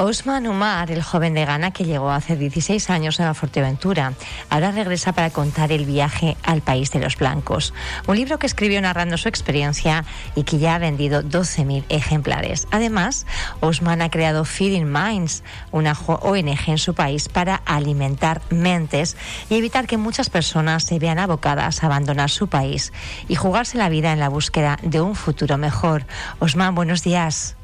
Osman 0.00 0.46
Umar, 0.46 0.92
el 0.92 1.02
joven 1.02 1.34
de 1.34 1.44
Ghana 1.44 1.72
que 1.72 1.84
llegó 1.84 2.12
hace 2.12 2.36
16 2.36 2.88
años 2.88 3.18
a 3.18 3.34
Fuerteventura, 3.34 4.12
ahora 4.48 4.70
regresa 4.70 5.12
para 5.12 5.30
contar 5.30 5.72
el 5.72 5.86
viaje 5.86 6.36
al 6.44 6.62
país 6.62 6.92
de 6.92 7.00
los 7.00 7.16
blancos. 7.16 7.74
Un 8.06 8.14
libro 8.14 8.38
que 8.38 8.46
escribió 8.46 8.80
narrando 8.80 9.18
su 9.18 9.28
experiencia 9.28 10.04
y 10.36 10.44
que 10.44 10.58
ya 10.58 10.76
ha 10.76 10.78
vendido 10.78 11.24
12.000 11.24 11.84
ejemplares. 11.88 12.68
Además, 12.70 13.26
Osman 13.58 14.00
ha 14.00 14.08
creado 14.08 14.44
Feeding 14.44 14.90
Minds, 14.90 15.42
una 15.72 15.96
ONG 16.06 16.68
en 16.68 16.78
su 16.78 16.94
país 16.94 17.28
para 17.28 17.56
alimentar 17.56 18.40
mentes 18.50 19.16
y 19.50 19.56
evitar 19.56 19.88
que 19.88 19.96
muchas 19.96 20.30
personas 20.30 20.84
se 20.84 21.00
vean 21.00 21.18
abocadas 21.18 21.82
a 21.82 21.86
abandonar 21.86 22.30
su 22.30 22.46
país 22.46 22.92
y 23.26 23.34
jugarse 23.34 23.78
la 23.78 23.88
vida 23.88 24.12
en 24.12 24.20
la 24.20 24.28
búsqueda 24.28 24.78
de 24.82 25.00
un 25.00 25.16
futuro 25.16 25.58
mejor. 25.58 26.06
Osman, 26.38 26.76
buenos 26.76 27.02
días. 27.02 27.57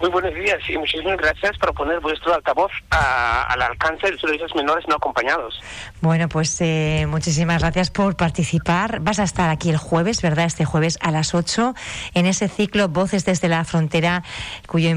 Muy 0.00 0.10
buenos 0.10 0.32
días 0.32 0.58
y 0.68 0.78
muchísimas 0.78 1.16
gracias 1.16 1.58
por 1.58 1.74
poner 1.74 1.98
vuestro 1.98 2.32
altavoz 2.32 2.70
al 2.90 3.60
alcance 3.60 4.06
de 4.06 4.38
los 4.38 4.54
menores 4.54 4.86
no 4.86 4.94
acompañados. 4.94 5.60
Bueno, 6.00 6.28
pues 6.28 6.60
eh, 6.60 7.06
muchísimas 7.08 7.60
gracias 7.62 7.90
por 7.90 8.16
participar. 8.16 9.00
Vas 9.00 9.18
a 9.18 9.24
estar 9.24 9.50
aquí 9.50 9.70
el 9.70 9.76
jueves, 9.76 10.22
¿verdad? 10.22 10.44
Este 10.44 10.64
jueves 10.64 10.98
a 11.00 11.10
las 11.10 11.34
8 11.34 11.74
en 12.14 12.26
ese 12.26 12.46
ciclo 12.46 12.88
Voces 12.88 13.24
desde 13.24 13.48
la 13.48 13.64
Frontera, 13.64 14.22
cuyo 14.68 14.88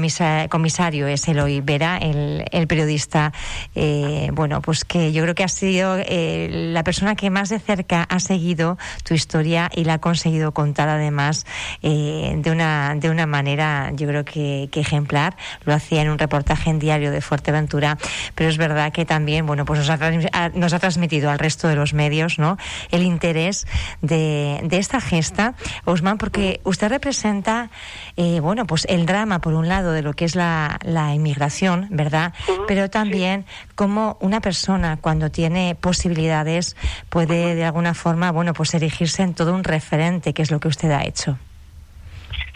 comisario 0.48 1.08
es 1.08 1.26
Eloy 1.26 1.60
Vera, 1.60 1.98
el, 1.98 2.66
periodista, 2.68 3.32
eh, 3.74 4.28
bueno, 4.32 4.62
pues 4.62 4.84
que 4.84 5.12
yo 5.12 5.22
creo 5.24 5.34
que 5.34 5.42
ha 5.42 5.48
sido 5.48 5.96
eh, 5.98 6.48
la 6.50 6.84
persona 6.84 7.16
que 7.16 7.28
más 7.28 7.48
de 7.48 7.58
cerca 7.58 8.04
ha 8.08 8.20
seguido 8.20 8.78
tu 9.02 9.14
historia 9.14 9.68
y 9.74 9.84
la 9.84 9.94
ha 9.94 10.00
conseguido 10.00 10.52
contar 10.52 10.88
además 10.88 11.44
de, 11.82 12.50
una, 12.50 12.94
de 12.94 13.10
una 13.10 13.26
manera, 13.26 13.90
yo 13.94 14.06
creo 14.06 14.24
que, 14.24 14.68
que 14.70 14.91
ejemplar, 14.92 15.36
lo 15.64 15.72
hacía 15.72 16.02
en 16.02 16.10
un 16.10 16.18
reportaje 16.18 16.68
en 16.68 16.78
diario 16.78 17.10
de 17.10 17.20
Fuerteventura, 17.22 17.96
pero 18.34 18.50
es 18.50 18.58
verdad 18.58 18.92
que 18.92 19.04
también, 19.06 19.46
bueno, 19.46 19.64
pues 19.64 19.80
nos 19.80 19.90
ha, 19.90 20.48
nos 20.50 20.72
ha 20.72 20.78
transmitido 20.78 21.30
al 21.30 21.38
resto 21.38 21.68
de 21.68 21.76
los 21.76 21.94
medios, 21.94 22.38
¿no? 22.38 22.58
El 22.90 23.02
interés 23.02 23.66
de, 24.02 24.60
de 24.64 24.78
esta 24.78 25.00
gesta, 25.00 25.54
Osman, 25.86 26.18
porque 26.18 26.60
usted 26.64 26.90
representa, 26.90 27.70
eh, 28.16 28.40
bueno, 28.40 28.66
pues 28.66 28.86
el 28.88 29.06
drama, 29.06 29.40
por 29.40 29.54
un 29.54 29.68
lado, 29.68 29.92
de 29.92 30.02
lo 30.02 30.12
que 30.12 30.26
es 30.26 30.34
la, 30.36 30.78
la 30.82 31.14
inmigración, 31.14 31.88
¿verdad? 31.90 32.34
Pero 32.68 32.90
también 32.90 33.46
cómo 33.74 34.18
una 34.20 34.40
persona, 34.40 34.98
cuando 35.00 35.30
tiene 35.30 35.74
posibilidades, 35.74 36.76
puede 37.08 37.54
de 37.54 37.64
alguna 37.64 37.94
forma, 37.94 38.30
bueno, 38.30 38.52
pues 38.52 38.74
erigirse 38.74 39.22
en 39.22 39.34
todo 39.34 39.54
un 39.54 39.64
referente, 39.64 40.34
que 40.34 40.42
es 40.42 40.50
lo 40.50 40.60
que 40.60 40.68
usted 40.68 40.90
ha 40.90 41.04
hecho. 41.04 41.38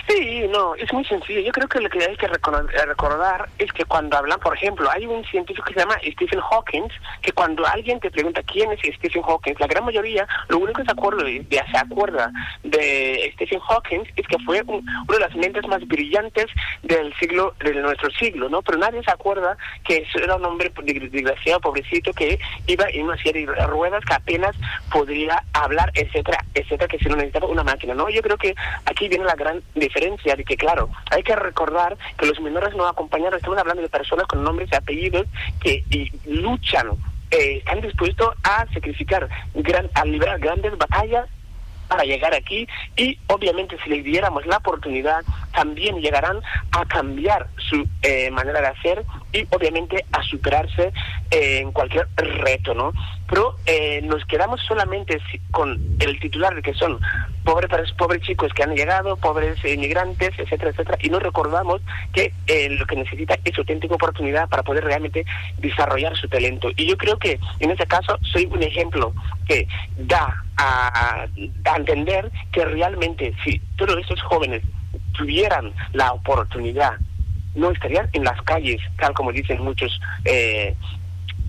Sí, 0.08 0.46
no, 0.50 0.76
es 0.76 0.92
muy 0.92 1.04
sencillo. 1.04 1.40
Yo 1.40 1.50
creo 1.50 1.68
que 1.68 1.80
lo 1.80 1.90
que 1.90 1.98
hay 2.04 2.16
que 2.16 2.28
recordar 2.28 3.48
es 3.58 3.72
que 3.72 3.84
cuando 3.84 4.16
hablan, 4.16 4.38
por 4.38 4.56
ejemplo, 4.56 4.88
hay 4.88 5.04
un 5.04 5.24
científico 5.24 5.66
que 5.66 5.74
se 5.74 5.80
llama 5.80 5.96
Stephen 6.12 6.40
Hawking, 6.40 6.88
que 7.22 7.32
cuando 7.32 7.66
alguien 7.66 7.98
te 7.98 8.10
pregunta 8.10 8.40
quién 8.44 8.70
es 8.70 8.78
Stephen 8.98 9.22
Hawking, 9.22 9.54
la 9.58 9.66
gran 9.66 9.84
mayoría, 9.84 10.26
lo 10.48 10.58
único 10.58 10.80
que 10.80 10.84
se 10.84 10.92
acuerda 10.92 11.24
de, 11.24 11.44
se 11.50 11.78
acuerda 11.78 12.30
de 12.62 13.32
Stephen 13.34 13.58
Hawking 13.58 14.02
es 14.14 14.26
que 14.28 14.38
fue 14.44 14.62
uno 14.64 14.82
de 15.08 15.18
las 15.18 15.34
mentes 15.34 15.66
más 15.66 15.84
brillantes 15.88 16.46
del 16.84 17.12
siglo, 17.18 17.54
de 17.58 17.74
nuestro 17.74 18.08
siglo, 18.10 18.48
¿no? 18.48 18.62
Pero 18.62 18.78
nadie 18.78 19.02
se 19.02 19.10
acuerda 19.10 19.56
que 19.84 20.06
era 20.14 20.36
un 20.36 20.44
hombre 20.44 20.72
desgraciado, 20.84 21.60
pobrecito, 21.60 22.12
que 22.12 22.38
iba 22.68 22.84
en 22.90 23.06
una 23.06 23.20
serie 23.20 23.44
de 23.44 23.66
ruedas 23.66 24.04
que 24.04 24.14
apenas 24.14 24.54
podría 24.92 25.42
hablar, 25.52 25.90
etcétera, 25.94 26.44
etcétera, 26.54 26.86
que 26.86 26.98
se 26.98 27.08
lo 27.08 27.16
necesitaba 27.16 27.48
una 27.48 27.64
máquina, 27.64 27.92
¿no? 27.94 28.08
Yo 28.08 28.22
creo 28.22 28.36
que 28.36 28.54
aquí 28.84 29.08
viene 29.08 29.24
la 29.24 29.34
gran 29.34 29.60
diferencia 29.74 29.95
diferencia 29.96 30.36
de 30.36 30.44
que, 30.44 30.56
claro, 30.56 30.90
hay 31.10 31.22
que 31.22 31.34
recordar 31.34 31.96
que 32.18 32.26
los 32.26 32.40
menores 32.40 32.74
no 32.74 32.86
acompañados, 32.86 33.36
estamos 33.36 33.58
hablando 33.58 33.82
de 33.82 33.88
personas 33.88 34.26
con 34.26 34.44
nombres 34.44 34.68
y 34.70 34.76
apellidos 34.76 35.26
que 35.60 35.84
luchan, 36.26 36.90
eh, 37.30 37.58
están 37.58 37.80
dispuestos 37.80 38.34
a 38.44 38.66
sacrificar, 38.72 39.28
gran, 39.54 39.88
a 39.94 40.04
librar 40.04 40.38
grandes 40.38 40.76
batallas 40.76 41.26
para 41.88 42.02
llegar 42.04 42.34
aquí 42.34 42.66
y 42.96 43.18
obviamente 43.28 43.76
si 43.82 43.90
les 43.90 44.04
diéramos 44.04 44.44
la 44.46 44.56
oportunidad 44.56 45.22
también 45.54 46.00
llegarán 46.00 46.40
a 46.72 46.84
cambiar 46.84 47.46
su 47.58 47.86
eh, 48.02 48.28
manera 48.32 48.60
de 48.60 48.66
hacer 48.66 49.04
y 49.32 49.46
obviamente 49.50 50.04
a 50.12 50.22
superarse 50.22 50.92
eh, 51.30 51.58
en 51.60 51.72
cualquier 51.72 52.08
reto, 52.16 52.74
¿no? 52.74 52.92
Pero 53.28 53.56
eh, 53.66 54.00
nos 54.02 54.24
quedamos 54.24 54.60
solamente 54.62 55.18
con 55.50 55.96
el 55.98 56.20
titular 56.20 56.54
de 56.54 56.62
que 56.62 56.74
son 56.74 57.00
pobres, 57.44 57.92
pobres 57.92 58.22
chicos 58.22 58.52
que 58.52 58.62
han 58.62 58.74
llegado, 58.74 59.16
pobres 59.16 59.62
inmigrantes, 59.64 60.30
etcétera, 60.38 60.70
etcétera, 60.70 60.98
y 61.00 61.10
no 61.10 61.18
recordamos 61.18 61.80
que 62.12 62.32
lo 62.70 62.86
que 62.86 62.96
necesita 62.96 63.38
es 63.44 63.58
auténtica 63.58 63.94
oportunidad 63.94 64.48
para 64.48 64.62
poder 64.62 64.84
realmente 64.84 65.24
desarrollar 65.58 66.16
su 66.16 66.28
talento. 66.28 66.70
Y 66.76 66.86
yo 66.86 66.96
creo 66.96 67.18
que 67.18 67.38
en 67.60 67.70
este 67.70 67.86
caso 67.86 68.18
soy 68.32 68.46
un 68.46 68.62
ejemplo 68.62 69.12
que 69.46 69.66
da 69.96 70.44
a, 70.56 71.26
a 71.64 71.76
entender 71.76 72.30
que 72.52 72.64
realmente 72.64 73.34
si 73.44 73.60
todos 73.76 73.96
estos 73.98 74.22
jóvenes 74.22 74.62
tuvieran 75.12 75.72
la 75.92 76.12
oportunidad, 76.12 76.98
no 77.56 77.70
estarían 77.70 78.08
en 78.12 78.24
las 78.24 78.40
calles, 78.42 78.80
tal 78.98 79.12
como 79.14 79.32
dicen 79.32 79.62
muchos 79.62 80.00
eh, 80.24 80.74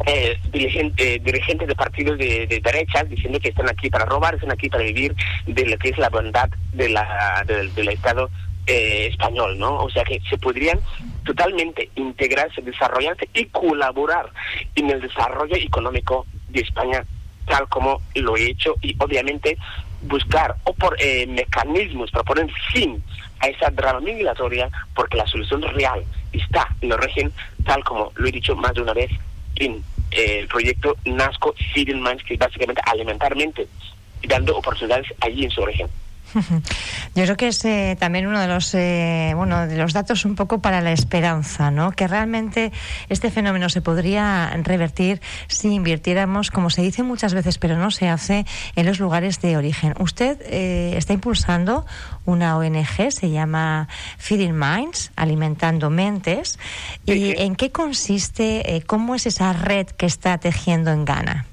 eh, 0.05 0.39
dirigentes, 0.51 1.23
dirigentes 1.23 1.67
de 1.67 1.75
partidos 1.75 2.17
de, 2.17 2.47
de 2.47 2.59
derechas 2.59 3.09
diciendo 3.09 3.39
que 3.39 3.49
están 3.49 3.69
aquí 3.69 3.89
para 3.89 4.05
robar, 4.05 4.35
están 4.35 4.51
aquí 4.51 4.69
para 4.69 4.83
vivir 4.83 5.15
de 5.45 5.65
lo 5.65 5.77
que 5.77 5.89
es 5.89 5.97
la 5.97 6.09
bondad 6.09 6.49
la, 6.73 7.43
del 7.45 7.89
Estado 7.89 8.29
eh, 8.67 9.07
español, 9.11 9.57
¿no? 9.57 9.77
O 9.77 9.89
sea 9.89 10.03
que 10.03 10.19
se 10.29 10.37
podrían 10.37 10.79
totalmente 11.23 11.89
integrarse, 11.95 12.61
desarrollarse 12.61 13.29
y 13.33 13.45
colaborar 13.45 14.29
en 14.75 14.89
el 14.89 15.01
desarrollo 15.01 15.55
económico 15.55 16.25
de 16.49 16.61
España 16.61 17.05
tal 17.45 17.67
como 17.69 18.01
lo 18.15 18.35
he 18.35 18.51
hecho 18.51 18.75
y 18.81 18.95
obviamente 18.99 19.57
buscar 20.01 20.55
o 20.65 20.73
por 20.73 20.95
eh, 20.99 21.25
mecanismos 21.27 22.11
para 22.11 22.23
poner 22.23 22.51
fin 22.73 23.01
a 23.39 23.47
esa 23.47 23.69
drama 23.69 23.99
migratoria 23.99 24.69
porque 24.95 25.17
la 25.17 25.27
solución 25.27 25.61
real 25.61 26.03
está 26.31 26.67
en 26.81 26.91
el 26.91 26.97
régimen 26.97 27.33
tal 27.65 27.83
como 27.83 28.11
lo 28.15 28.27
he 28.27 28.31
dicho 28.31 28.55
más 28.55 28.73
de 28.73 28.81
una 28.81 28.93
vez 28.93 29.11
en 29.55 29.83
eh, 30.11 30.39
el 30.39 30.47
proyecto 30.47 30.95
NASCO 31.05 31.53
Feeding 31.73 32.01
Minds 32.01 32.23
que 32.23 32.33
es 32.35 32.39
básicamente 32.39 32.81
alimentar 32.85 33.35
mentes 33.35 33.67
y 34.21 34.27
dando 34.27 34.57
oportunidades 34.57 35.07
allí 35.21 35.45
en 35.45 35.51
su 35.51 35.61
origen. 35.61 35.87
Yo 37.15 37.23
creo 37.23 37.37
que 37.37 37.47
es 37.47 37.63
eh, 37.65 37.95
también 37.99 38.27
uno 38.27 38.39
de 38.39 38.47
los 38.47 38.73
eh, 38.73 39.33
bueno 39.35 39.67
de 39.67 39.77
los 39.77 39.93
datos 39.93 40.25
un 40.25 40.35
poco 40.35 40.59
para 40.59 40.81
la 40.81 40.91
esperanza, 40.91 41.71
¿no? 41.71 41.91
Que 41.91 42.07
realmente 42.07 42.71
este 43.09 43.31
fenómeno 43.31 43.69
se 43.69 43.81
podría 43.81 44.49
revertir 44.63 45.21
si 45.47 45.69
invirtiéramos, 45.69 46.51
como 46.51 46.69
se 46.69 46.81
dice 46.81 47.03
muchas 47.03 47.33
veces, 47.33 47.57
pero 47.57 47.77
no 47.77 47.91
se 47.91 48.09
hace 48.09 48.45
en 48.75 48.85
los 48.85 48.99
lugares 48.99 49.41
de 49.41 49.57
origen. 49.57 49.93
Usted 49.99 50.39
eh, 50.43 50.93
está 50.97 51.13
impulsando 51.13 51.85
una 52.25 52.57
ONG, 52.57 53.11
se 53.11 53.29
llama 53.29 53.87
Feeding 54.17 54.57
Minds, 54.57 55.11
alimentando 55.15 55.89
mentes. 55.89 56.59
¿Y 57.05 57.41
en 57.41 57.55
qué 57.55 57.71
consiste? 57.71 58.83
¿Cómo 58.85 59.15
es 59.15 59.25
esa 59.25 59.53
red 59.53 59.87
que 59.87 60.05
está 60.05 60.37
tejiendo 60.37 60.91
en 60.91 61.05
Ghana? 61.05 61.45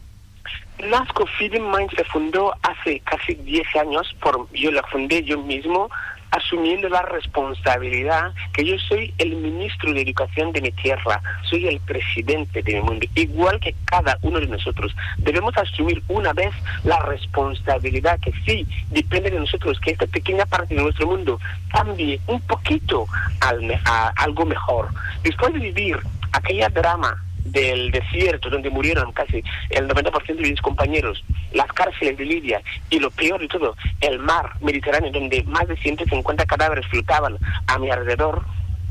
NASCO 0.78 1.26
Feeding 1.38 1.70
Mind 1.70 1.90
se 1.96 2.04
fundó 2.04 2.54
hace 2.62 3.00
casi 3.00 3.34
10 3.34 3.76
años, 3.76 4.14
por, 4.20 4.48
yo 4.52 4.70
la 4.70 4.82
fundé 4.84 5.22
yo 5.22 5.38
mismo, 5.38 5.88
asumiendo 6.32 6.88
la 6.88 7.02
responsabilidad 7.02 8.32
que 8.52 8.64
yo 8.64 8.76
soy 8.88 9.14
el 9.18 9.36
ministro 9.36 9.92
de 9.92 10.02
Educación 10.02 10.52
de 10.52 10.60
mi 10.60 10.72
tierra, 10.72 11.22
soy 11.48 11.68
el 11.68 11.78
presidente 11.80 12.62
de 12.62 12.74
mi 12.74 12.80
mundo, 12.80 13.06
igual 13.14 13.60
que 13.60 13.74
cada 13.84 14.18
uno 14.22 14.40
de 14.40 14.48
nosotros. 14.48 14.94
Debemos 15.18 15.56
asumir 15.56 16.02
una 16.08 16.32
vez 16.32 16.52
la 16.82 16.99
responsabilidad 17.00 18.19
que 18.20 18.32
sí 18.44 18.66
depende 18.90 19.31
de 19.31 19.38
nosotros, 19.38 19.78
que 19.81 19.93
esta 19.93 20.06
pequeña 20.06 20.44
parte 20.44 20.75
de 20.75 20.82
nuestro 20.82 21.06
mundo 21.06 21.38
cambie 21.70 22.20
un 22.26 22.40
poquito 22.40 23.06
al, 23.40 23.81
a 23.84 24.08
algo 24.16 24.44
mejor. 24.44 24.88
Después 25.22 25.52
de 25.52 25.60
vivir 25.60 26.00
aquella 26.32 26.69
drama 26.69 27.16
del 27.44 27.91
desierto 27.91 28.49
donde 28.49 28.70
murieron 28.70 29.12
casi 29.12 29.43
el 29.70 29.87
90% 29.87 30.37
de 30.37 30.50
mis 30.50 30.61
compañeros, 30.61 31.23
las 31.52 31.67
cárceles 31.69 32.17
de 32.17 32.25
Libia 32.25 32.62
y 32.91 32.99
lo 32.99 33.11
peor 33.11 33.41
de 33.41 33.49
todo, 33.49 33.76
el 34.00 34.19
mar 34.19 34.52
Mediterráneo 34.61 35.12
donde 35.12 35.43
más 35.44 35.69
de 35.69 35.76
150 35.76 36.46
cadáveres 36.46 36.87
flotaban 36.87 37.37
a 37.67 37.79
mi 37.79 37.91
alrededor, 37.91 38.44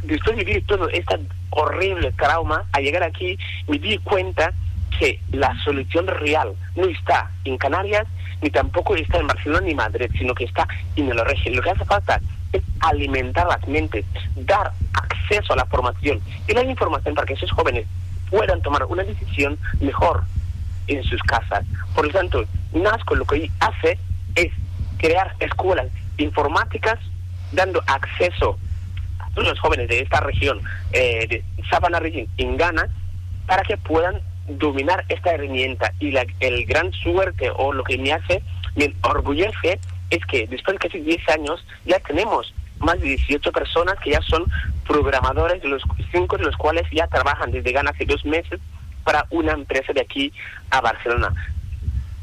después 0.04 0.38
de 0.38 0.44
vivir 0.44 0.66
todo 0.68 0.88
este 0.90 1.20
horrible 1.50 2.12
trauma, 2.14 2.66
al 2.72 2.84
llegar 2.84 3.04
aquí 3.04 3.38
me 3.68 3.80
di 3.80 3.98
cuenta 4.00 4.54
que 5.00 5.20
la 5.32 5.56
solución 5.64 6.08
real 6.08 6.54
no 6.76 6.86
está 6.86 7.32
en 7.46 7.58
Canarias, 7.58 8.06
ni 8.42 8.50
tampoco 8.50 8.96
está 8.96 9.18
en 9.18 9.28
Barcelona 9.28 9.66
ni 9.66 9.74
Madrid, 9.74 10.10
sino 10.18 10.36
que 10.36 10.44
está 10.44 10.68
en 10.96 11.10
el 11.10 11.20
régimen. 11.26 11.56
Lo 11.56 11.64
que 11.64 11.72
hace 11.72 11.86
falta 11.86 12.20
es 12.52 12.62
alimentar 12.82 13.48
las 13.48 13.68
mentes, 13.68 14.06
dar 14.36 14.72
acceso 14.94 15.54
a 15.54 15.56
la 15.56 15.66
formación 15.66 16.20
y 16.48 16.54
la 16.54 16.64
información 16.64 17.16
para 17.16 17.26
que 17.26 17.34
esos 17.34 17.52
jóvenes 17.52 17.88
puedan 18.34 18.64
tomar 18.64 18.84
una 18.86 19.04
decisión 19.04 19.60
mejor 19.80 20.24
en 20.88 21.04
sus 21.04 21.22
casas. 21.22 21.64
Por 21.94 22.08
lo 22.08 22.12
tanto, 22.12 22.44
NASCO 22.74 23.14
lo 23.14 23.26
que 23.26 23.48
hace 23.60 24.00
es 24.34 24.52
crear 24.98 25.36
escuelas 25.40 25.88
informáticas 26.18 26.98
dando 27.52 27.84
acceso 27.86 28.58
todos 29.36 29.50
los 29.50 29.60
jóvenes 29.60 29.88
de 29.88 30.00
esta 30.00 30.20
región, 30.22 30.62
eh, 30.92 31.28
de 31.28 31.44
Savannah 31.70 32.00
Region, 32.00 32.28
en 32.38 32.58
Ghana, 32.58 32.88
para 33.46 33.62
que 33.62 33.78
puedan 33.78 34.20
dominar 34.48 35.06
esta 35.10 35.34
herramienta. 35.34 35.94
Y 36.00 36.10
la, 36.10 36.26
el 36.40 36.66
gran 36.66 36.92
suerte 36.92 37.52
o 37.56 37.72
lo 37.72 37.84
que 37.84 38.00
me 38.00 38.14
hace, 38.14 38.42
me 38.76 38.96
orgullece, 39.02 39.80
es 40.10 40.26
que 40.26 40.48
después 40.48 40.80
de 40.80 40.88
casi 40.88 41.00
10 41.00 41.30
años 41.30 41.66
ya 41.86 42.00
tenemos 42.00 42.52
más 42.84 43.00
de 43.00 43.08
18 43.10 43.52
personas 43.52 43.96
que 44.00 44.12
ya 44.12 44.22
son 44.22 44.46
programadores, 44.86 45.62
de 45.62 45.70
los 45.70 45.82
cinco 46.12 46.38
de 46.38 46.46
los 46.46 46.56
cuales 46.58 46.84
ya 46.92 47.08
trabajan 47.08 47.52
desde 47.52 47.72
Ghana 47.72 47.92
hace 47.92 48.06
dos 48.06 48.24
meses 48.26 48.60
para 49.04 49.26
una 49.30 49.54
empresa 49.54 49.94
de 49.94 50.02
aquí 50.02 50.32
a 50.70 50.82
Barcelona. 50.82 51.34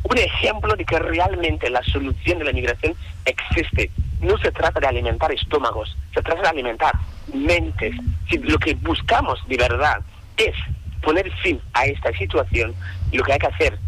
Un 0.03 0.19
ejemplo 0.19 0.75
de 0.77 0.85
que 0.85 0.99
realmente 0.99 1.69
la 1.69 1.83
solución 1.83 2.39
de 2.39 2.45
la 2.45 2.53
migración 2.53 2.95
existe. 3.25 3.91
No 4.21 4.39
se 4.39 4.51
trata 4.53 4.81
de 4.81 4.87
alimentar 4.87 5.33
estómagos, 5.33 5.97
se 6.15 6.23
trata 6.23 6.43
de 6.43 6.49
alimentar 6.49 6.95
mentes. 7.33 7.95
Si 8.29 8.39
lo 8.39 8.59
que 8.59 8.75
buscamos 8.75 9.39
de 9.49 9.57
verdad 9.57 10.01
es 10.37 10.55
poner 11.03 11.31
fin 11.43 11.61
a 11.75 11.85
esta 11.85 12.12
situación, 12.12 12.75
lo 13.12 13.23
que 13.25 13.33
hay 13.33 13.39
que 13.39 13.47
hacer 13.47 13.79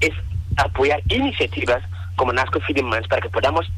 es 0.00 0.12
apoyar 0.56 1.00
iniciativas 1.08 1.82
como 2.16 2.32
Nasco 2.32 2.60
Feeding 2.60 2.90
para 3.08 3.22
que 3.22 3.30
podamos 3.30 3.70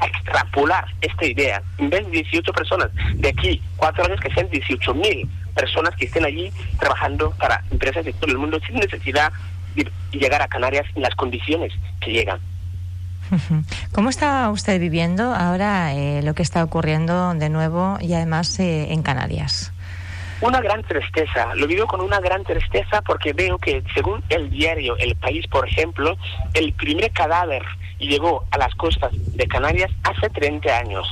extrapolar 0.00 0.86
esta 1.00 1.26
idea. 1.26 1.62
En 1.78 1.90
vez 1.90 2.04
de 2.06 2.22
18 2.22 2.52
personas, 2.52 2.90
de 3.14 3.28
aquí 3.28 3.62
cuatro 3.76 4.04
años 4.04 4.20
que 4.20 4.32
sean 4.32 4.48
18 4.48 4.94
mil 4.94 5.28
personas 5.54 5.94
que 5.96 6.06
estén 6.06 6.24
allí 6.24 6.50
trabajando 6.78 7.30
para 7.32 7.62
empresas 7.70 8.04
de 8.04 8.12
todo 8.14 8.30
el 8.30 8.38
mundo 8.38 8.58
sin 8.66 8.76
necesidad 8.76 9.32
de 9.74 9.90
llegar 10.12 10.42
a 10.42 10.48
Canarias 10.48 10.86
en 10.94 11.02
las 11.02 11.14
condiciones 11.14 11.72
que 12.00 12.12
llegan. 12.12 12.40
¿Cómo 13.92 14.10
está 14.10 14.50
usted 14.50 14.80
viviendo 14.80 15.34
ahora 15.34 15.94
eh, 15.94 16.22
lo 16.22 16.34
que 16.34 16.42
está 16.42 16.64
ocurriendo 16.64 17.34
de 17.34 17.48
nuevo 17.48 17.98
y 18.00 18.14
además 18.14 18.58
eh, 18.60 18.92
en 18.92 19.02
Canarias? 19.02 19.72
Una 20.40 20.60
gran 20.60 20.82
tristeza, 20.82 21.54
lo 21.54 21.68
vivo 21.68 21.86
con 21.86 22.00
una 22.00 22.18
gran 22.18 22.42
tristeza 22.42 23.00
porque 23.02 23.32
veo 23.32 23.58
que 23.58 23.84
según 23.94 24.24
el 24.28 24.50
diario 24.50 24.96
El 24.96 25.14
País, 25.14 25.46
por 25.46 25.68
ejemplo, 25.68 26.16
el 26.54 26.72
primer 26.72 27.12
cadáver 27.12 27.62
llegó 28.06 28.44
a 28.50 28.58
las 28.58 28.74
costas 28.74 29.12
de 29.12 29.46
Canarias 29.46 29.90
hace 30.04 30.28
30 30.30 30.78
años. 30.78 31.06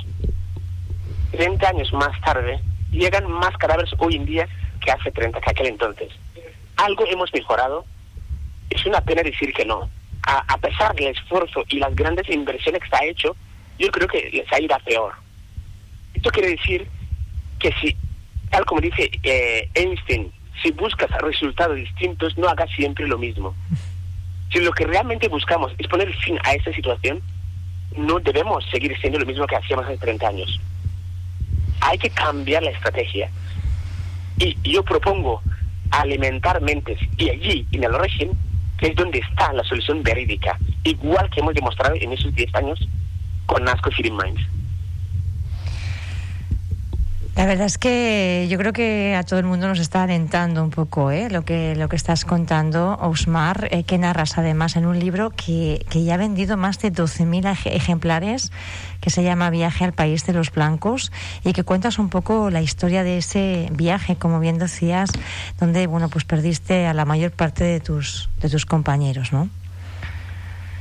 30 1.32 1.68
años 1.68 1.92
más 1.92 2.20
tarde, 2.20 2.60
llegan 2.90 3.30
más 3.30 3.56
cadáveres 3.56 3.90
hoy 3.98 4.16
en 4.16 4.26
día 4.26 4.48
que 4.80 4.90
hace 4.90 5.10
30, 5.10 5.40
que 5.40 5.50
aquel 5.50 5.66
entonces. 5.66 6.08
Algo 6.76 7.04
hemos 7.06 7.32
mejorado. 7.32 7.84
Es 8.68 8.84
una 8.86 9.00
pena 9.00 9.22
decir 9.22 9.52
que 9.52 9.64
no. 9.64 9.88
A, 10.22 10.58
pesar 10.58 10.94
del 10.94 11.08
esfuerzo 11.08 11.64
y 11.68 11.78
las 11.78 11.94
grandes 11.94 12.28
inversiones 12.28 12.82
que 12.82 12.88
se 12.88 12.96
ha 12.96 13.04
hecho, 13.04 13.36
yo 13.78 13.90
creo 13.90 14.06
que 14.06 14.30
les 14.30 14.52
ha 14.52 14.60
ido 14.60 14.74
a 14.74 14.78
peor. 14.78 15.14
Esto 16.14 16.30
quiere 16.30 16.50
decir 16.50 16.86
que 17.58 17.72
si, 17.80 17.96
tal 18.50 18.64
como 18.64 18.80
dice 18.80 19.10
eh, 19.22 19.68
Einstein, 19.74 20.30
si 20.62 20.70
buscas 20.72 21.10
resultados 21.22 21.76
distintos, 21.76 22.36
no 22.36 22.48
hagas 22.48 22.70
siempre 22.70 23.08
lo 23.08 23.18
mismo. 23.18 23.54
Si 24.52 24.58
lo 24.60 24.72
que 24.72 24.86
realmente 24.86 25.28
buscamos 25.28 25.72
es 25.78 25.86
poner 25.86 26.12
fin 26.18 26.38
a 26.44 26.54
esta 26.54 26.72
situación, 26.72 27.22
no 27.96 28.18
debemos 28.20 28.64
seguir 28.70 28.96
siendo 29.00 29.18
lo 29.18 29.26
mismo 29.26 29.46
que 29.46 29.56
hacíamos 29.56 29.86
hace 29.86 29.98
30 29.98 30.28
años. 30.28 30.60
Hay 31.80 31.98
que 31.98 32.10
cambiar 32.10 32.62
la 32.62 32.70
estrategia. 32.70 33.30
Y 34.38 34.56
yo 34.62 34.82
propongo 34.82 35.42
alimentar 35.90 36.60
mentes 36.60 36.98
y 37.16 37.30
allí, 37.30 37.66
en 37.72 37.84
el 37.84 37.94
régimen, 37.94 38.36
es 38.80 38.94
donde 38.94 39.18
está 39.18 39.52
la 39.52 39.64
solución 39.64 40.02
verídica, 40.02 40.58
igual 40.84 41.28
que 41.30 41.40
hemos 41.40 41.54
demostrado 41.54 41.94
en 41.96 42.12
esos 42.12 42.34
10 42.34 42.54
años 42.54 42.88
con 43.46 43.64
NASCO 43.64 43.90
Feeding 43.90 44.16
Minds. 44.16 44.42
La 47.40 47.46
verdad 47.46 47.64
es 47.64 47.78
que 47.78 48.46
yo 48.50 48.58
creo 48.58 48.74
que 48.74 49.14
a 49.14 49.22
todo 49.22 49.40
el 49.40 49.46
mundo 49.46 49.66
nos 49.66 49.78
está 49.78 50.02
alentando 50.02 50.62
un 50.62 50.68
poco 50.68 51.10
¿eh? 51.10 51.30
lo, 51.30 51.42
que, 51.42 51.74
lo 51.74 51.88
que 51.88 51.96
estás 51.96 52.26
contando, 52.26 52.98
Osmar, 53.00 53.68
eh, 53.70 53.82
que 53.84 53.96
narras 53.96 54.36
además 54.36 54.76
en 54.76 54.84
un 54.84 54.98
libro 54.98 55.30
que, 55.30 55.86
que 55.88 56.04
ya 56.04 56.14
ha 56.14 56.18
vendido 56.18 56.58
más 56.58 56.80
de 56.80 56.92
12.000 56.92 57.56
ejemplares, 57.64 58.52
que 59.00 59.08
se 59.08 59.22
llama 59.22 59.48
Viaje 59.48 59.86
al 59.86 59.94
País 59.94 60.26
de 60.26 60.34
los 60.34 60.52
Blancos, 60.52 61.12
y 61.42 61.54
que 61.54 61.64
cuentas 61.64 61.98
un 61.98 62.10
poco 62.10 62.50
la 62.50 62.60
historia 62.60 63.04
de 63.04 63.16
ese 63.16 63.70
viaje, 63.72 64.16
como 64.16 64.38
bien 64.38 64.58
decías, 64.58 65.08
donde 65.58 65.86
bueno 65.86 66.10
pues 66.10 66.26
perdiste 66.26 66.86
a 66.86 66.92
la 66.92 67.06
mayor 67.06 67.30
parte 67.30 67.64
de 67.64 67.80
tus, 67.80 68.28
de 68.42 68.50
tus 68.50 68.66
compañeros, 68.66 69.32
¿no? 69.32 69.48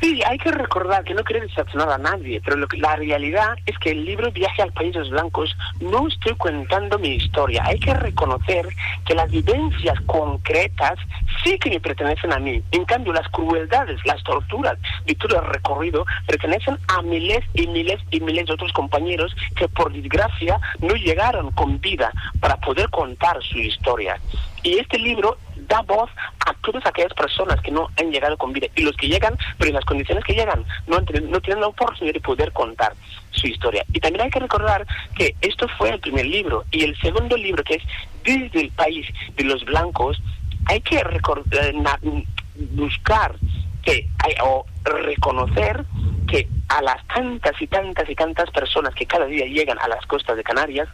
Sí, 0.02 0.22
hay 0.26 0.38
que 0.38 0.52
recordar 0.52 1.04
que 1.04 1.14
no 1.14 1.24
quiero 1.24 1.46
decepcionar 1.46 1.90
a 1.90 1.98
nadie, 1.98 2.42
pero 2.44 2.56
lo 2.56 2.68
que, 2.68 2.78
la 2.78 2.96
realidad 2.96 3.58
es 3.66 3.78
que 3.80 3.92
el 3.92 4.06
libro 4.06 4.32
Viaje 4.32 4.62
al 4.62 4.72
País 4.72 4.94
de 4.94 5.00
los 5.02 5.10
Blancos 5.10 5.56
no 5.82 6.08
estoy 6.08 6.36
contando 6.36 6.98
mi 6.98 7.16
historia. 7.16 7.64
Hay 7.66 7.80
que 7.80 7.94
reconocer 7.94 8.68
que 9.06 9.14
las 9.14 9.30
vivencias 9.30 10.00
concretas 10.06 10.98
sí 11.44 11.60
que 11.60 11.70
me 11.70 11.82
pertenecen 11.82 12.32
a 12.32 12.40
mí. 12.40 12.64
En 12.72 12.86
cambio, 12.86 13.12
las 13.12 13.28
crueldades, 13.28 14.00
las 14.06 14.24
torturas 14.24 14.78
de 15.06 15.16
todo 15.16 15.42
el 15.42 15.46
recorrido 15.48 16.06
pertenecen 16.26 16.78
a 16.88 17.02
miles 17.02 17.44
y 17.54 17.68
miles 17.68 18.00
y 18.10 18.22
miles 18.22 18.46
de 18.48 18.54
otros 18.54 18.72
compañeros 18.72 19.36
que 19.58 19.68
por 19.68 19.92
desgracia 19.92 20.60
no 20.80 20.96
llegaron 20.96 21.52
con 21.52 21.80
vida 21.82 22.12
para 22.40 22.56
poder 22.58 22.90
contar 22.90 23.38
su 23.44 23.58
historia. 23.58 24.18
Y 24.64 24.78
este 24.78 24.98
libro 24.98 25.38
da 25.68 25.82
voz 25.82 26.10
a 26.46 26.54
todas 26.62 26.86
aquellas 26.86 27.14
personas 27.14 27.62
que 27.62 27.72
no 27.72 27.88
han 27.98 28.12
llegado 28.12 28.38
con 28.38 28.52
vida 28.52 28.68
y 28.76 28.82
los 28.82 28.96
que 28.98 29.08
llegan, 29.08 29.38
pero 29.58 29.70
en 29.70 29.76
las 29.76 29.86
condiciones 29.86 30.24
que 30.24 30.34
llegan, 30.34 30.66
no, 30.88 31.02
tienen 31.04 31.62
la 31.62 31.68
oportunidad 31.68 32.14
de 32.14 32.22
poder 32.22 32.52
contar 32.52 32.94
su 33.32 33.48
historia. 33.48 33.86
Y 33.94 34.00
también 34.00 34.26
hay 34.26 34.32
que 34.32 34.40
recordar 34.40 34.86
que 35.16 35.36
esto 35.42 35.68
fue 35.78 35.92
el 35.92 36.00
primer 36.00 36.26
libro 36.26 36.66
y 36.72 36.84
el 36.84 37.00
segundo 37.00 37.38
libro, 37.38 37.64
que 37.64 37.76
es 37.76 37.84
Desde 38.24 38.62
el 38.62 38.72
País 38.72 39.08
de 39.36 39.44
los 39.44 39.64
Blancos, 39.66 40.22
hay 40.66 40.82
que 40.82 40.98
eh, 40.98 42.26
buscar 42.72 43.36
que 43.84 44.08
o 44.44 44.66
reconocer 44.84 45.86
que 46.28 46.48
a 46.68 46.82
las 46.82 47.06
tantas 47.08 47.60
y 47.62 47.68
tantas 47.68 48.10
y 48.10 48.16
tantas 48.16 48.50
personas 48.52 48.94
que 48.94 49.06
cada 49.06 49.26
día 49.26 49.46
llegan 49.46 49.80
a 49.80 49.88
las 49.88 50.06
costas 50.06 50.36
de 50.38 50.44
Canarias, 50.44 50.88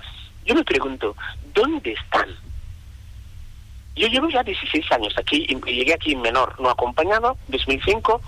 yo 0.46 0.56
me 0.56 0.64
pregunto, 0.64 1.16
¿dónde 1.54 1.94
están? 1.94 2.30
Yo 3.96 4.08
llevo 4.08 4.30
ya 4.30 4.44
16 4.44 4.92
años 4.92 5.14
aquí, 5.18 5.48
llegué 5.66 5.94
aquí 5.94 6.16
menor, 6.16 6.60
no 6.60 6.70
acompañado, 6.70 7.38
2005. 7.48 8.22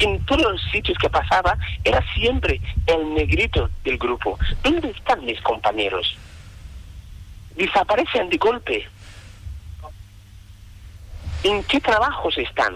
En 0.00 0.24
todos 0.26 0.42
los 0.42 0.62
sitios 0.72 0.98
que 0.98 1.08
pasaba 1.08 1.56
era 1.84 2.02
siempre 2.14 2.60
el 2.86 3.14
negrito 3.14 3.70
del 3.84 3.98
grupo. 3.98 4.36
¿Dónde 4.64 4.90
están 4.90 5.24
mis 5.24 5.40
compañeros? 5.42 6.16
Desaparecen 7.54 8.28
de 8.28 8.36
golpe. 8.36 8.88
¿En 11.44 11.62
qué 11.64 11.80
trabajos 11.80 12.36
están? 12.36 12.74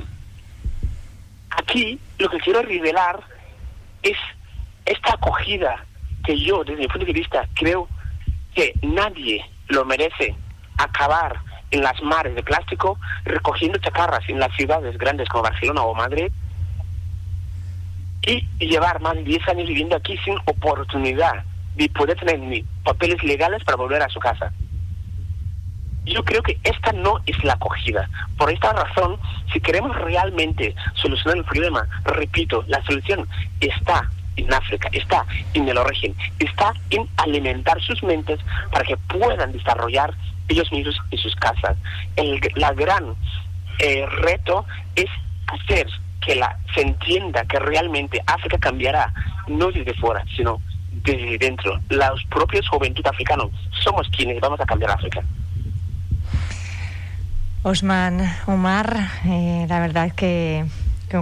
Aquí 1.51 1.99
lo 2.19 2.31
que 2.31 2.39
quiero 2.39 2.63
revelar 2.63 3.21
es 4.03 4.17
esta 4.87 5.15
acogida 5.15 5.85
que 6.25 6.39
yo, 6.39 6.63
desde 6.63 6.81
mi 6.81 6.87
punto 6.87 7.07
de 7.07 7.13
vista, 7.13 7.49
creo 7.55 7.89
que 8.55 8.73
nadie 8.83 9.45
lo 9.67 9.85
merece 9.85 10.37
acabar 10.79 11.50
en 11.71 11.83
las 11.83 12.01
mares 12.03 12.35
de 12.35 12.43
plástico, 12.43 12.99
recogiendo 13.25 13.79
chacarras 13.79 14.29
en 14.29 14.41
las 14.41 14.55
ciudades 14.57 14.97
grandes 14.99 15.29
como 15.29 15.45
Barcelona 15.45 15.83
o 15.83 15.95
Madrid, 15.95 16.33
y 18.23 18.47
llevar 18.59 19.01
más 19.01 19.15
de 19.15 19.25
10 19.25 19.49
años 19.49 19.69
viviendo 19.69 19.97
aquí 19.97 20.17
sin 20.19 20.37
oportunidad 20.45 21.45
de 21.77 21.89
poder 21.89 22.19
tener 22.19 22.39
ni 22.39 22.63
papeles 22.85 23.23
legales 23.25 23.65
para 23.65 23.77
volver 23.77 24.03
a 24.03 24.09
su 24.09 24.21
casa. 24.21 24.53
Yo 26.05 26.25
creo 26.25 26.43
que 26.43 26.59
esta 26.65 26.93
no 26.93 27.21
es 27.27 27.43
la 27.45 27.55
acogida. 27.55 28.09
Por 28.37 28.51
esta 28.51 28.73
razón, 28.73 29.19
si 29.53 29.61
queremos 29.61 29.97
realmente 29.97 30.75
solucionar 30.95 31.39
el 31.39 31.45
problema, 31.45 31.87
repito, 32.05 32.65
la 32.69 32.83
solución 32.85 33.29
está 33.61 34.11
en 34.37 34.53
África, 34.53 34.89
está 34.93 35.25
en 35.55 35.69
el 35.69 35.77
origen, 35.77 36.15
está 36.39 36.73
en 36.91 37.09
alimentar 37.17 37.81
sus 37.83 38.03
mentes 38.03 38.41
para 38.71 38.85
que 38.85 38.97
puedan 38.97 39.53
desarrollar 39.53 40.15
ellos 40.51 40.71
mismos 40.73 40.97
en 41.11 41.19
sus 41.19 41.35
casas. 41.37 41.77
El 42.17 42.41
la 42.57 42.73
gran 42.73 43.15
eh, 43.79 44.05
reto 44.07 44.67
es 44.95 45.07
hacer 45.47 45.87
que 46.21 46.35
la, 46.35 46.59
se 46.75 46.83
entienda 46.83 47.45
que 47.45 47.59
realmente 47.59 48.23
África 48.27 48.59
cambiará, 48.59 49.13
no 49.49 49.71
desde 49.71 49.95
fuera, 49.95 50.23
sino 50.37 50.61
desde 50.93 51.39
dentro. 51.39 51.81
Los 51.89 52.25
propios 52.25 52.69
juventud 52.69 53.07
africanos 53.07 53.51
somos 53.83 54.09
quienes 54.11 54.41
vamos 54.41 54.61
a 54.61 54.67
cambiar 54.67 54.91
África. 54.91 55.23
Osman 57.63 58.21
Omar, 58.47 58.97
eh, 59.27 59.67
la 59.69 59.81
verdad 59.81 60.13
que 60.13 60.65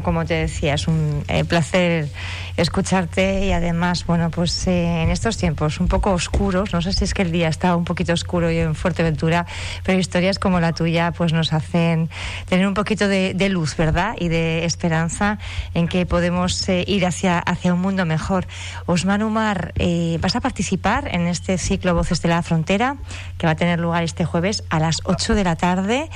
como 0.03 0.25
te 0.25 0.35
decía, 0.35 0.75
es 0.75 0.87
un 0.87 1.25
eh, 1.29 1.45
placer 1.45 2.09
escucharte 2.57 3.47
y 3.47 3.53
además, 3.53 4.05
bueno, 4.05 4.31
pues 4.31 4.67
eh, 4.67 5.03
en 5.03 5.11
estos 5.11 5.37
tiempos 5.39 5.81
un 5.81 5.89
poco 5.89 6.13
oscuros, 6.13 6.73
no 6.73 6.83
sé 6.83 6.93
si 6.93 7.05
es 7.05 7.15
que 7.15 7.23
el 7.23 7.33
día 7.33 7.49
está 7.49 7.75
un 7.75 7.85
poquito 7.85 8.13
oscuro 8.13 8.51
y 8.51 8.59
en 8.59 8.75
Fuerteventura, 8.75 9.47
pero 9.85 9.99
historias 9.99 10.39
como 10.39 10.61
la 10.61 10.73
tuya 10.73 11.13
pues 11.13 11.33
nos 11.33 11.53
hacen 11.53 12.11
tener 12.49 12.67
un 12.67 12.75
poquito 12.75 13.09
de, 13.09 13.49
luz, 13.49 13.77
¿verdad? 13.77 14.15
Y 14.19 14.29
de 14.29 14.67
esperanza 14.67 15.39
en 15.73 15.89
que 15.89 16.05
podemos 16.05 16.69
eh, 16.69 16.85
ir 16.87 17.07
hacia, 17.07 17.39
hacia 17.39 17.73
un 17.73 17.81
mundo 17.81 18.05
mejor. 18.05 18.47
Osman 18.85 19.23
Umar, 19.23 19.73
vas 20.21 20.37
a 20.37 20.41
participar 20.41 21.09
en 21.15 21.27
este 21.27 21.57
ciclo 21.57 21.95
Voces 21.95 22.21
de 22.21 22.29
la 22.29 22.43
Frontera 22.43 22.97
que 23.39 23.47
va 23.47 23.53
a 23.53 23.57
tener 23.57 23.81
lugar 23.81 24.03
este 24.03 24.27
jueves 24.27 24.65
a 24.69 24.79
las 24.79 25.01
8 25.05 25.35
de 25.35 25.45
la 25.45 25.57
tarde 25.57 26.11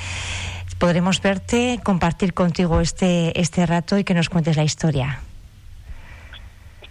podremos 0.83 1.23
verte, 1.23 1.79
compartir 1.85 2.35
contigo 2.35 2.81
este, 2.81 3.41
este 3.41 3.65
rato 3.67 3.99
y 3.99 4.03
que 4.03 4.15
nos 4.15 4.29
cuentes 4.29 4.57
la 4.57 4.65
historia. 4.65 5.21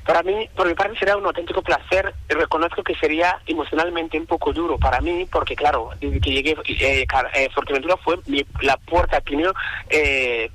Para 0.06 0.24
mí, 0.24 0.50
por 0.56 0.66
mi 0.66 0.76
parte, 0.76 0.98
será 0.98 1.18
un 1.18 1.26
auténtico 1.26 1.62
placer. 1.62 2.14
Reconozco 2.30 2.84
que 2.84 2.96
sería 2.96 3.40
emocionalmente 3.46 4.18
un 4.18 4.28
poco 4.28 4.54
duro 4.54 4.78
para 4.78 5.02
mí, 5.02 5.28
porque 5.30 5.58
claro, 5.58 5.90
desde 6.00 6.22
que 6.22 6.32
llegué, 6.32 6.56
eh, 6.70 7.06
eh 7.34 7.50
fue 7.54 8.18
la 8.62 8.78
puerta, 8.78 9.20
primero, 9.20 9.54
eh, 9.90 10.50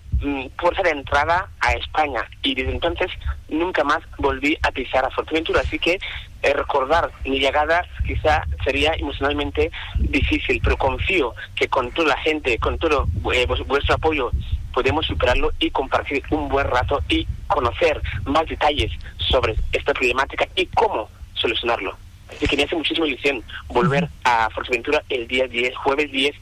puerta 0.56 0.82
de 0.82 0.90
entrada 0.90 1.48
a 1.60 1.72
España. 1.72 2.24
Y 2.42 2.54
desde 2.54 2.72
entonces 2.72 3.10
nunca 3.48 3.84
más 3.84 4.00
volví 4.18 4.56
a 4.62 4.70
pisar 4.70 5.04
a 5.04 5.10
Fuerteventura. 5.10 5.60
Así 5.60 5.78
que 5.78 5.98
eh, 6.42 6.52
recordar 6.52 7.10
mi 7.24 7.38
llegada 7.38 7.84
quizá 8.06 8.44
sería 8.64 8.92
emocionalmente 8.94 9.70
difícil, 9.98 10.60
pero 10.62 10.76
confío 10.76 11.34
que 11.54 11.68
con 11.68 11.90
toda 11.92 12.08
la 12.08 12.18
gente, 12.18 12.58
con 12.58 12.78
todo 12.78 13.08
eh, 13.32 13.46
vuestro 13.66 13.94
apoyo, 13.94 14.30
podemos 14.72 15.06
superarlo 15.06 15.52
y 15.58 15.70
compartir 15.70 16.22
un 16.30 16.48
buen 16.48 16.68
rato 16.68 17.02
y 17.08 17.26
conocer 17.46 18.00
más 18.24 18.46
detalles 18.46 18.92
sobre 19.16 19.54
esta 19.72 19.94
problemática 19.94 20.46
y 20.54 20.66
cómo 20.66 21.08
solucionarlo. 21.34 21.96
Así 22.30 22.46
que 22.46 22.56
me 22.56 22.64
hace 22.64 22.76
muchísima 22.76 23.06
ilusión 23.06 23.42
volver 23.68 24.08
a 24.24 24.50
Fuerteventura 24.50 25.02
el 25.08 25.26
día 25.28 25.46
10, 25.46 25.76
jueves 25.76 26.10
10 26.10 26.34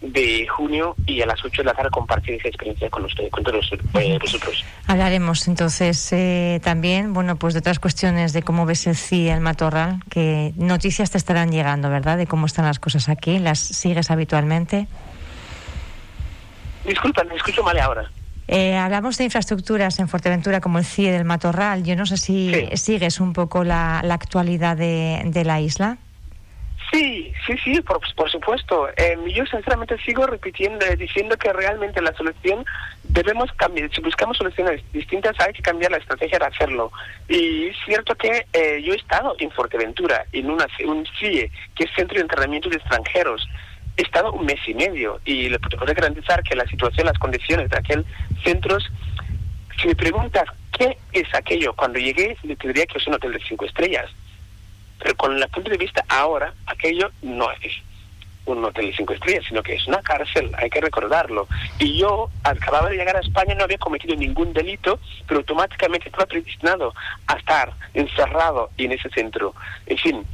de 0.00 0.46
junio 0.48 0.94
y 1.06 1.20
a 1.20 1.26
las 1.26 1.44
8 1.44 1.62
de 1.62 1.66
la 1.66 1.74
tarde 1.74 1.90
compartir 1.90 2.34
esa 2.34 2.48
experiencia 2.48 2.88
con 2.88 3.04
ustedes, 3.04 3.30
con 3.30 3.44
todos 3.44 3.70
eh, 3.94 4.18
vosotros. 4.20 4.64
Hablaremos 4.86 5.46
entonces 5.46 6.12
eh, 6.12 6.60
también, 6.62 7.12
bueno, 7.12 7.36
pues 7.36 7.54
de 7.54 7.60
otras 7.60 7.78
cuestiones 7.78 8.32
de 8.32 8.42
cómo 8.42 8.64
ves 8.64 8.86
el 8.86 8.96
CI, 8.96 9.28
el 9.28 9.40
Matorral, 9.40 10.02
que 10.08 10.52
noticias 10.56 11.10
te 11.10 11.18
estarán 11.18 11.52
llegando, 11.52 11.90
¿verdad? 11.90 12.16
De 12.16 12.26
cómo 12.26 12.46
están 12.46 12.64
las 12.64 12.78
cosas 12.78 13.08
aquí, 13.08 13.38
¿las 13.38 13.58
sigues 13.58 14.10
habitualmente? 14.10 14.86
Disculpa, 16.86 17.22
me 17.24 17.34
escucho 17.34 17.62
mal 17.62 17.78
ahora. 17.78 18.10
Eh, 18.48 18.76
hablamos 18.76 19.16
de 19.18 19.24
infraestructuras 19.24 20.00
en 20.00 20.08
Fuerteventura 20.08 20.60
como 20.60 20.78
el 20.78 20.84
CIE 20.84 21.12
del 21.12 21.24
Matorral. 21.24 21.84
Yo 21.84 21.94
no 21.94 22.06
sé 22.06 22.16
si 22.16 22.52
sigues 22.74 23.20
un 23.20 23.32
poco 23.32 23.62
la, 23.62 24.00
la 24.02 24.14
actualidad 24.14 24.76
de, 24.76 25.22
de 25.26 25.44
la 25.44 25.60
isla. 25.60 25.98
Sí, 26.92 27.32
sí, 27.46 27.56
sí, 27.62 27.80
por, 27.82 28.00
por 28.16 28.30
supuesto. 28.30 28.88
Eh, 28.96 29.16
yo 29.32 29.46
sinceramente 29.46 29.96
sigo 29.98 30.26
repitiendo, 30.26 30.84
diciendo 30.96 31.36
que 31.36 31.52
realmente 31.52 32.02
la 32.02 32.12
solución 32.14 32.64
debemos 33.04 33.52
cambiar. 33.52 33.90
Si 33.94 34.00
buscamos 34.00 34.38
soluciones 34.38 34.82
distintas, 34.92 35.38
hay 35.38 35.52
que 35.52 35.62
cambiar 35.62 35.92
la 35.92 35.98
estrategia 35.98 36.38
de 36.40 36.46
hacerlo. 36.46 36.90
Y 37.28 37.66
es 37.66 37.76
cierto 37.84 38.16
que 38.16 38.44
eh, 38.52 38.82
yo 38.82 38.92
he 38.92 38.96
estado 38.96 39.36
en 39.38 39.52
Fuerteventura, 39.52 40.24
en 40.32 40.50
una, 40.50 40.66
un 40.84 41.06
CIE, 41.18 41.52
que 41.76 41.84
es 41.84 41.90
Centro 41.94 42.16
de 42.16 42.22
Entrenamiento 42.22 42.68
de 42.68 42.76
Extranjeros. 42.76 43.48
He 43.96 44.02
estado 44.02 44.32
un 44.32 44.46
mes 44.46 44.60
y 44.66 44.74
medio 44.74 45.20
y 45.24 45.48
le 45.48 45.60
puedo 45.60 45.84
garantizar 45.94 46.42
que 46.42 46.56
la 46.56 46.66
situación, 46.66 47.06
las 47.06 47.18
condiciones 47.18 47.70
de 47.70 47.78
aquel 47.78 48.04
centro, 48.42 48.78
si 49.80 49.86
me 49.86 49.94
preguntas 49.94 50.44
qué 50.76 50.96
es 51.12 51.32
aquello, 51.34 51.72
cuando 51.74 51.98
llegué 52.00 52.36
le 52.42 52.56
tendría 52.56 52.86
que 52.86 52.98
es 52.98 53.06
un 53.06 53.14
hotel 53.14 53.32
de 53.32 53.40
cinco 53.46 53.64
estrellas 53.64 54.10
pero 55.00 55.16
con 55.16 55.36
el 55.36 55.48
punto 55.48 55.70
de 55.70 55.78
vista 55.78 56.04
ahora, 56.08 56.54
aquello 56.66 57.10
no 57.22 57.50
es 57.52 57.72
un 58.46 58.64
hotel 58.64 58.86
de 58.86 58.96
cinco 58.96 59.12
estrellas, 59.12 59.44
sino 59.46 59.62
que 59.62 59.74
es 59.74 59.86
una 59.86 60.02
cárcel, 60.02 60.50
hay 60.56 60.70
que 60.70 60.80
recordarlo. 60.80 61.46
Y 61.78 61.98
yo 61.98 62.30
acababa 62.42 62.88
de 62.88 62.96
llegar 62.96 63.16
a 63.16 63.20
España, 63.20 63.54
no 63.54 63.64
había 63.64 63.78
cometido 63.78 64.16
ningún 64.16 64.52
delito, 64.52 64.98
pero 65.26 65.40
automáticamente 65.40 66.08
estaba 66.08 66.26
predestinado 66.26 66.94
a 67.26 67.34
estar 67.34 67.72
encerrado 67.94 68.70
en 68.76 68.92
ese 68.92 69.08
centro. 69.10 69.54
En 69.86 69.98
fin, 69.98 70.26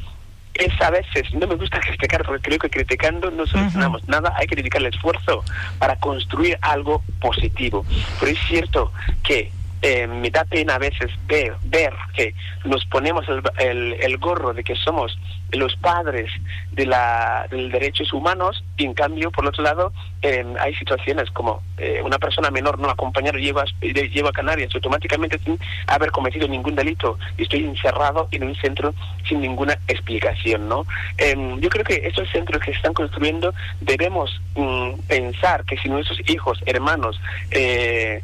es 0.55 0.81
a 0.81 0.91
veces, 0.91 1.33
no 1.35 1.47
me 1.47 1.57
gusta 1.57 1.81
criticar 1.81 2.25
porque 2.25 2.43
creo 2.43 2.59
que 2.59 2.71
criticando 2.71 3.31
no 3.31 3.47
solucionamos 3.47 4.07
nada, 4.09 4.33
hay 4.37 4.47
que 4.47 4.57
dedicar 4.57 4.81
el 4.81 4.89
esfuerzo 4.89 5.45
para 5.79 5.97
construir 5.97 6.59
algo 6.63 7.03
positivo. 7.21 7.85
Pero 8.19 8.33
es 8.33 8.39
cierto 8.49 8.93
que 9.23 9.53
eh, 9.87 10.07
me 10.09 10.31
da 10.31 10.45
pena 10.45 10.75
a 10.75 10.79
veces 10.79 11.13
ver, 11.29 11.55
ver 11.63 11.93
que 12.13 12.35
nos 12.65 12.85
ponemos 12.87 13.25
el, 13.59 13.97
el, 14.01 14.19
gorro 14.19 14.53
de 14.53 14.65
que 14.65 14.75
somos 14.75 15.17
los 15.53 15.77
padres 15.77 16.31
de 16.73 16.87
la 16.87 17.47
de 17.51 17.69
derechos 17.69 18.13
humanos 18.13 18.65
y 18.77 18.85
en 18.85 18.95
cambio 18.95 19.31
por 19.31 19.47
otro 19.47 19.63
lado 19.63 19.93
eh, 20.23 20.45
hay 20.59 20.75
situaciones 20.75 21.31
como 21.31 21.63
eh, 21.79 22.01
una 22.05 22.19
persona 22.19 22.51
menor 22.51 22.79
no 22.79 22.91
acompañada 22.91 23.39
lleva 23.39 23.65
lleva 23.81 24.31
a 24.31 24.33
Canarias 24.33 24.75
automáticamente 24.75 25.39
sin 25.39 25.59
haber 25.87 26.11
cometido 26.11 26.49
ningún 26.49 26.75
delito 26.75 27.19
y 27.39 27.45
estoy 27.45 27.65
encerrado 27.65 28.29
en 28.33 28.45
un 28.45 28.55
centro 28.57 28.93
sin 29.29 29.41
ninguna 29.41 29.79
explicación 29.87 30.69
no 30.69 30.85
em, 31.19 31.61
yo 31.61 31.69
creo 31.69 31.85
que 31.85 32.01
estos 32.05 32.29
centros 32.31 32.61
que 32.61 32.73
se 32.73 32.79
están 32.79 32.95
construyendo 32.95 33.55
debemos 33.81 34.41
mm, 34.57 34.95
pensar 35.07 35.65
que 35.65 35.77
si 35.79 35.89
nuestros 35.89 36.19
hijos 36.29 36.61
hermanos 36.67 37.21
eh, 37.53 38.23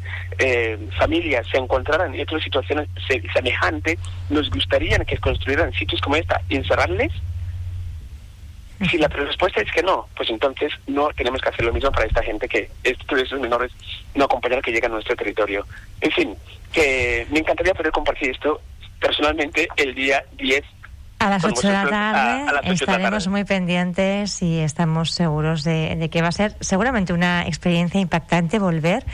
familias 0.97 1.47
se 1.47 1.57
encontraran 1.57 2.13
en 2.13 2.21
otras 2.21 2.43
situaciones 2.43 2.89
semejantes 3.33 3.97
nos 4.29 4.49
gustaría 4.49 4.97
que 5.05 5.17
construyeran 5.17 5.71
sitios 5.73 6.01
como 6.01 6.15
esta 6.15 6.41
encerrarles 6.49 7.12
si 8.89 8.97
la 8.97 9.07
respuesta 9.07 9.61
es 9.61 9.71
que 9.71 9.83
no, 9.83 10.07
pues 10.15 10.29
entonces 10.29 10.71
no 10.87 11.09
tenemos 11.15 11.41
que 11.41 11.49
hacer 11.49 11.65
lo 11.65 11.73
mismo 11.73 11.91
para 11.91 12.05
esta 12.05 12.23
gente 12.23 12.47
que 12.47 12.69
estos 12.83 13.19
esos 13.19 13.39
menores 13.39 13.71
no 14.15 14.25
acompañar 14.25 14.61
que 14.61 14.71
llegan 14.71 14.91
a 14.91 14.95
nuestro 14.95 15.15
territorio. 15.15 15.65
En 16.01 16.11
fin, 16.11 16.35
que 16.71 17.27
me 17.31 17.39
encantaría 17.39 17.73
poder 17.73 17.91
compartir 17.91 18.31
esto 18.31 18.61
personalmente 18.99 19.67
el 19.77 19.93
día 19.93 20.23
10 20.37 20.63
a 21.19 21.29
las 21.29 21.43
8 21.43 21.67
de 21.67 21.73
la 21.73 21.89
tarde. 21.89 22.73
estaremos 22.73 23.27
muy 23.27 23.45
pendientes 23.45 24.41
y 24.41 24.59
estamos 24.59 25.11
seguros 25.11 25.63
de, 25.63 25.95
de, 25.95 26.09
que 26.09 26.21
va 26.21 26.27
a 26.27 26.31
ser 26.33 26.55
seguramente 26.59 27.13
una 27.13 27.43
experiencia 27.47 27.99
impactante 27.99 28.59
volver, 28.59 29.05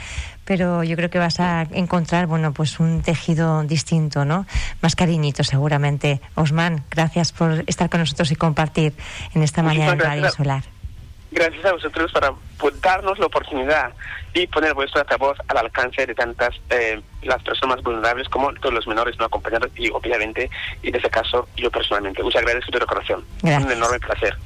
pero 0.44 0.82
yo 0.82 0.96
creo 0.96 1.10
que 1.10 1.18
vas 1.18 1.40
a 1.40 1.62
encontrar, 1.72 2.26
bueno, 2.26 2.52
pues 2.52 2.80
un 2.80 3.02
tejido 3.02 3.62
distinto, 3.62 4.24
¿no? 4.24 4.46
Más 4.82 4.96
cariñito 4.96 5.44
seguramente. 5.44 6.20
Osman, 6.34 6.84
gracias 6.90 7.32
por 7.32 7.64
estar 7.66 7.88
con 7.88 8.00
nosotros 8.00 8.30
y 8.32 8.36
compartir 8.36 8.94
en 9.34 9.42
esta 9.42 9.62
mañana 9.62 9.92
en 9.92 9.98
Radio 10.00 10.30
Solar. 10.30 10.64
Gracias 11.32 11.64
a 11.64 11.72
vosotros 11.72 12.12
por 12.58 12.80
darnos 12.80 13.18
la 13.20 13.26
oportunidad 13.26 13.92
y 14.34 14.48
poner 14.48 14.74
vuestra 14.74 15.04
voz 15.16 15.38
al 15.46 15.58
alcance 15.58 16.04
de 16.04 16.14
tantas 16.14 16.60
eh, 16.70 17.00
las 17.22 17.40
personas 17.42 17.80
vulnerables 17.82 18.28
como 18.28 18.52
todos 18.54 18.74
los 18.74 18.86
menores 18.88 19.16
no 19.18 19.26
acompañados 19.26 19.70
y 19.76 19.90
obviamente 19.90 20.50
y 20.82 20.88
en 20.88 20.96
ese 20.96 21.08
caso 21.08 21.48
yo 21.56 21.70
personalmente. 21.70 22.22
Muchas 22.22 22.42
gracias 22.42 22.66
de 22.66 22.80
tu 22.80 22.86
corazón. 22.86 23.24
Un 23.42 23.70
enorme 23.70 24.00
placer. 24.00 24.36